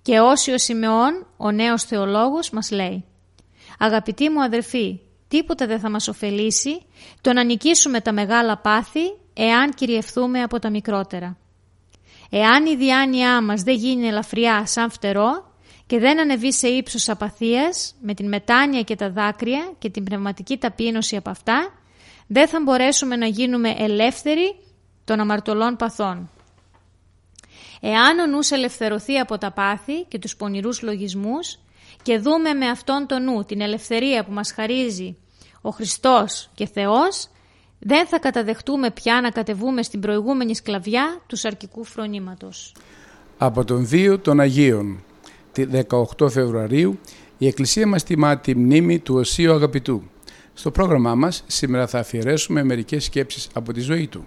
Και 0.02 0.20
όσοι 0.20 0.52
ο 0.52 0.58
Σιμεών, 0.58 1.28
ο 1.38 1.52
νέος 1.52 1.84
θεολόγος, 1.84 2.50
μας 2.50 2.72
λέει 2.72 3.06
«Αγαπητοί 3.80 4.30
μου 4.30 4.44
αδερφοί, 4.44 5.00
τίποτα 5.28 5.66
δεν 5.66 5.80
θα 5.80 5.90
μας 5.90 6.08
ωφελήσει 6.08 6.82
το 7.22 7.34
να 7.34 7.44
νικήσουμε 7.44 8.02
τα 8.02 8.14
μεγάλα 8.14 8.58
πάθη, 8.58 9.18
εάν 9.34 9.74
κυριευθούμε 9.74 10.42
από 10.42 10.60
τα 10.60 10.70
μικρότερα. 10.70 11.38
Εάν 12.30 12.66
η 12.66 12.76
διάνοιά 12.76 13.42
μας 13.42 13.62
δεν 13.62 13.76
γίνει 13.76 14.08
ελαφριά 14.08 14.66
σαν 14.66 14.92
φτερό, 14.92 15.49
και 15.90 16.00
δεν 16.00 16.20
ανεβεί 16.20 16.54
σε 16.54 16.68
ύψος 16.68 17.10
απαθίας 17.10 17.96
με 18.02 18.14
την 18.14 18.28
μετάνοια 18.28 18.82
και 18.82 18.96
τα 18.96 19.10
δάκρυα 19.10 19.72
και 19.80 19.90
την 19.90 20.04
πνευματική 20.04 20.58
ταπείνωση 20.58 21.16
από 21.16 21.30
αυτά, 21.30 21.74
δεν 22.28 22.48
θα 22.48 22.62
μπορέσουμε 22.64 23.16
να 23.16 23.26
γίνουμε 23.26 23.76
ελεύθεροι 23.78 24.56
των 25.06 25.20
αμαρτωλών 25.20 25.76
παθών. 25.76 26.30
Εάν 27.80 28.20
ο 28.20 28.26
νους 28.26 28.52
ελευθερωθεί 28.52 29.18
από 29.18 29.38
τα 29.38 29.52
πάθη 29.52 30.04
και 30.08 30.20
τους 30.20 30.36
πονηρούς 30.36 30.82
λογισμούς 30.82 31.60
και 32.02 32.18
δούμε 32.18 32.54
με 32.54 32.68
αυτόν 32.68 33.06
τον 33.08 33.24
νου 33.24 33.46
την 33.46 33.62
ελευθερία 33.62 34.24
που 34.24 34.32
μας 34.32 34.52
χαρίζει 34.52 35.18
ο 35.62 35.70
Χριστός 35.70 36.50
και 36.56 36.68
Θεός, 36.68 37.30
δεν 37.80 38.08
θα 38.08 38.20
καταδεχτούμε 38.20 38.92
πια 38.92 39.22
να 39.22 39.30
κατεβούμε 39.30 39.84
στην 39.84 40.00
προηγούμενη 40.00 40.56
σκλαβιά 40.56 41.22
του 41.28 41.36
σαρκικού 41.36 41.84
φρονήματος. 41.84 42.76
Από 43.38 43.66
τον 43.66 43.88
Δίο 43.88 44.20
των 44.20 44.40
Αγίων, 44.40 45.04
τη 45.66 45.86
18 46.20 46.30
Φεβρουαρίου, 46.30 47.00
η 47.38 47.48
Εκκλησία 47.48 47.88
μας 47.88 48.04
τιμά 48.04 48.38
τη 48.38 48.56
μνήμη 48.56 49.00
του 49.00 49.16
Οσίου 49.16 49.54
Αγαπητού. 49.54 50.04
Στο 50.54 50.72
πρόγραμμά 50.72 51.16
μας 51.16 51.44
σήμερα 51.48 51.88
θα 51.88 52.00
αφιερέσουμε 52.00 52.64
μερικές 52.64 53.04
σκέψεις 53.04 53.50
από 53.54 53.74
τη 53.74 53.80
ζωή 53.80 54.08
του. 54.08 54.26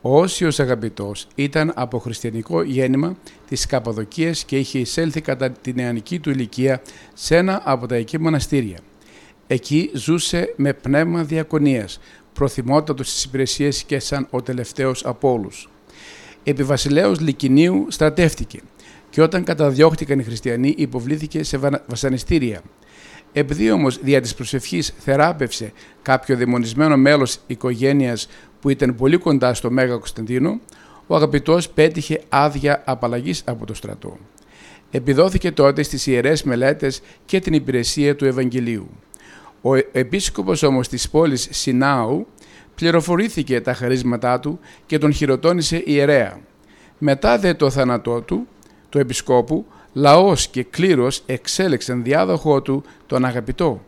Ο 0.00 0.20
Όσιος 0.20 0.60
Αγαπητός 0.60 1.26
ήταν 1.34 1.72
από 1.74 1.98
χριστιανικό 1.98 2.62
γέννημα 2.62 3.16
της 3.48 3.66
Καπαδοκίας 3.66 4.44
και 4.44 4.58
είχε 4.58 4.78
εισέλθει 4.78 5.20
κατά 5.20 5.50
την 5.50 5.74
νεανική 5.76 6.18
του 6.18 6.30
ηλικία 6.30 6.82
σε 7.14 7.36
ένα 7.36 7.62
από 7.64 7.86
τα 7.86 7.94
εκεί 7.94 8.20
μοναστήρια. 8.20 8.78
Εκεί 9.46 9.90
ζούσε 9.94 10.54
με 10.56 10.72
πνεύμα 10.72 11.24
διακονίας, 11.24 12.00
προθυμότατος 12.32 13.10
στις 13.10 13.24
υπηρεσίες 13.24 13.82
και 13.82 13.98
σαν 13.98 14.26
ο 14.30 14.42
τελευταίος 14.42 15.04
από 15.04 15.32
όλους. 15.32 15.68
Επί 16.44 16.62
βασιλέως 16.62 17.20
Λικινίου 17.20 17.86
στρατεύτηκε 17.88 18.60
και 19.10 19.22
όταν 19.22 19.44
καταδιώχτηκαν 19.44 20.18
οι 20.18 20.22
χριστιανοί 20.22 20.74
υποβλήθηκε 20.76 21.42
σε 21.42 21.58
βασανιστήρια. 21.86 22.60
Επειδή 23.32 23.70
όμως 23.70 23.98
δια 24.02 24.20
της 24.20 24.34
προσευχής 24.34 24.94
θεράπευσε 24.98 25.72
κάποιο 26.02 26.36
δαιμονισμένο 26.36 26.96
μέλος 26.96 27.38
οικογένειας 27.46 28.28
που 28.60 28.68
ήταν 28.68 28.94
πολύ 28.94 29.16
κοντά 29.16 29.54
στο 29.54 29.70
Μέγα 29.70 29.94
Κωνσταντίνο, 29.94 30.60
ο 31.06 31.14
αγαπητός 31.16 31.68
πέτυχε 31.68 32.22
άδεια 32.28 32.82
απαλλαγής 32.86 33.42
από 33.44 33.66
το 33.66 33.74
στρατό. 33.74 34.18
Επιδόθηκε 34.90 35.52
τότε 35.52 35.82
στις 35.82 36.06
ιερές 36.06 36.42
μελέτες 36.42 37.00
και 37.26 37.40
την 37.40 37.52
υπηρεσία 37.52 38.16
του 38.16 38.24
Ευαγγελίου. 38.24 38.90
Ο 39.62 39.74
επίσκοπος 39.74 40.62
όμως 40.62 40.88
της 40.88 41.10
πόλης 41.10 41.48
Σινάου 41.50 42.26
πληροφορήθηκε 42.74 43.60
τα 43.60 43.74
χαρίσματά 43.74 44.40
του 44.40 44.58
και 44.86 44.98
τον 44.98 45.12
χειροτώνησε 45.12 45.82
ιερέα. 45.84 46.40
Μετά 46.98 47.38
δε 47.38 47.54
το 47.54 47.70
θάνατό 47.70 48.20
του, 48.20 48.46
του 48.90 48.98
επισκόπου, 48.98 49.66
λαός 49.92 50.48
και 50.48 50.62
κλήρος 50.62 51.22
εξέλεξαν 51.26 52.02
διάδοχό 52.02 52.62
του 52.62 52.82
τον 53.06 53.24
αγαπητό. 53.24 53.84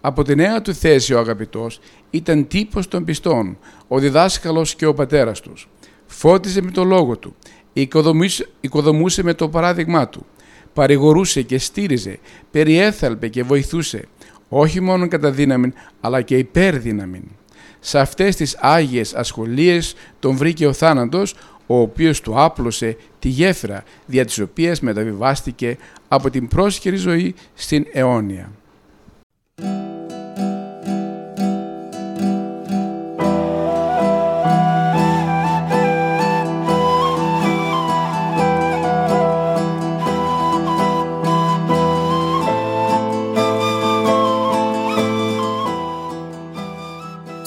Από 0.00 0.22
τη 0.22 0.34
νέα 0.34 0.62
του 0.62 0.74
θέση 0.74 1.14
ο 1.14 1.18
αγαπητός 1.18 1.80
ήταν 2.10 2.46
τύπος 2.46 2.88
των 2.88 3.04
πιστών, 3.04 3.58
ο 3.88 3.98
διδάσκαλος 3.98 4.74
και 4.74 4.86
ο 4.86 4.94
πατέρας 4.94 5.40
τους. 5.40 5.68
Φώτιζε 6.06 6.62
με 6.62 6.70
το 6.70 6.84
λόγο 6.84 7.16
του, 7.16 7.34
οικοδομούσε 8.60 9.22
με 9.22 9.34
το 9.34 9.48
παράδειγμά 9.48 10.08
του, 10.08 10.26
παρηγορούσε 10.74 11.42
και 11.42 11.58
στήριζε, 11.58 12.18
περιέθαλπε 12.50 13.28
και 13.28 13.42
βοηθούσε, 13.42 14.08
όχι 14.48 14.80
μόνο 14.80 15.08
κατά 15.08 15.30
δύναμη, 15.30 15.72
αλλά 16.00 16.22
και 16.22 16.36
υπέρδυναμη. 16.36 17.22
Σε 17.80 17.98
αυτές 17.98 18.36
τις 18.36 18.56
άγιες 18.60 19.14
ασχολίες 19.14 19.94
τον 20.18 20.36
βρήκε 20.36 20.66
ο 20.66 20.72
θάνατος, 20.72 21.34
ο 21.66 21.80
οποίος 21.80 22.20
του 22.20 22.40
άπλωσε 22.40 22.96
τη 23.20 23.28
γέφυρα, 23.28 23.84
δια 24.06 24.24
της 24.24 24.38
οποίας 24.38 24.80
μεταβιβάστηκε 24.80 25.76
από 26.08 26.30
την 26.30 26.48
πρόσχερη 26.48 26.96
ζωή 26.96 27.34
στην 27.54 27.86
αιώνια. 27.92 28.50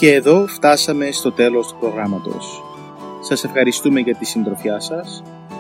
Και 0.03 0.13
εδώ 0.13 0.47
φτάσαμε 0.47 1.11
στο 1.11 1.31
τέλος 1.31 1.67
του 1.67 1.77
προγράμματος. 1.79 2.63
Σας 3.21 3.43
ευχαριστούμε 3.43 3.99
για 3.99 4.15
τη 4.15 4.25
συντροφιά 4.25 4.79
σας. 4.79 5.23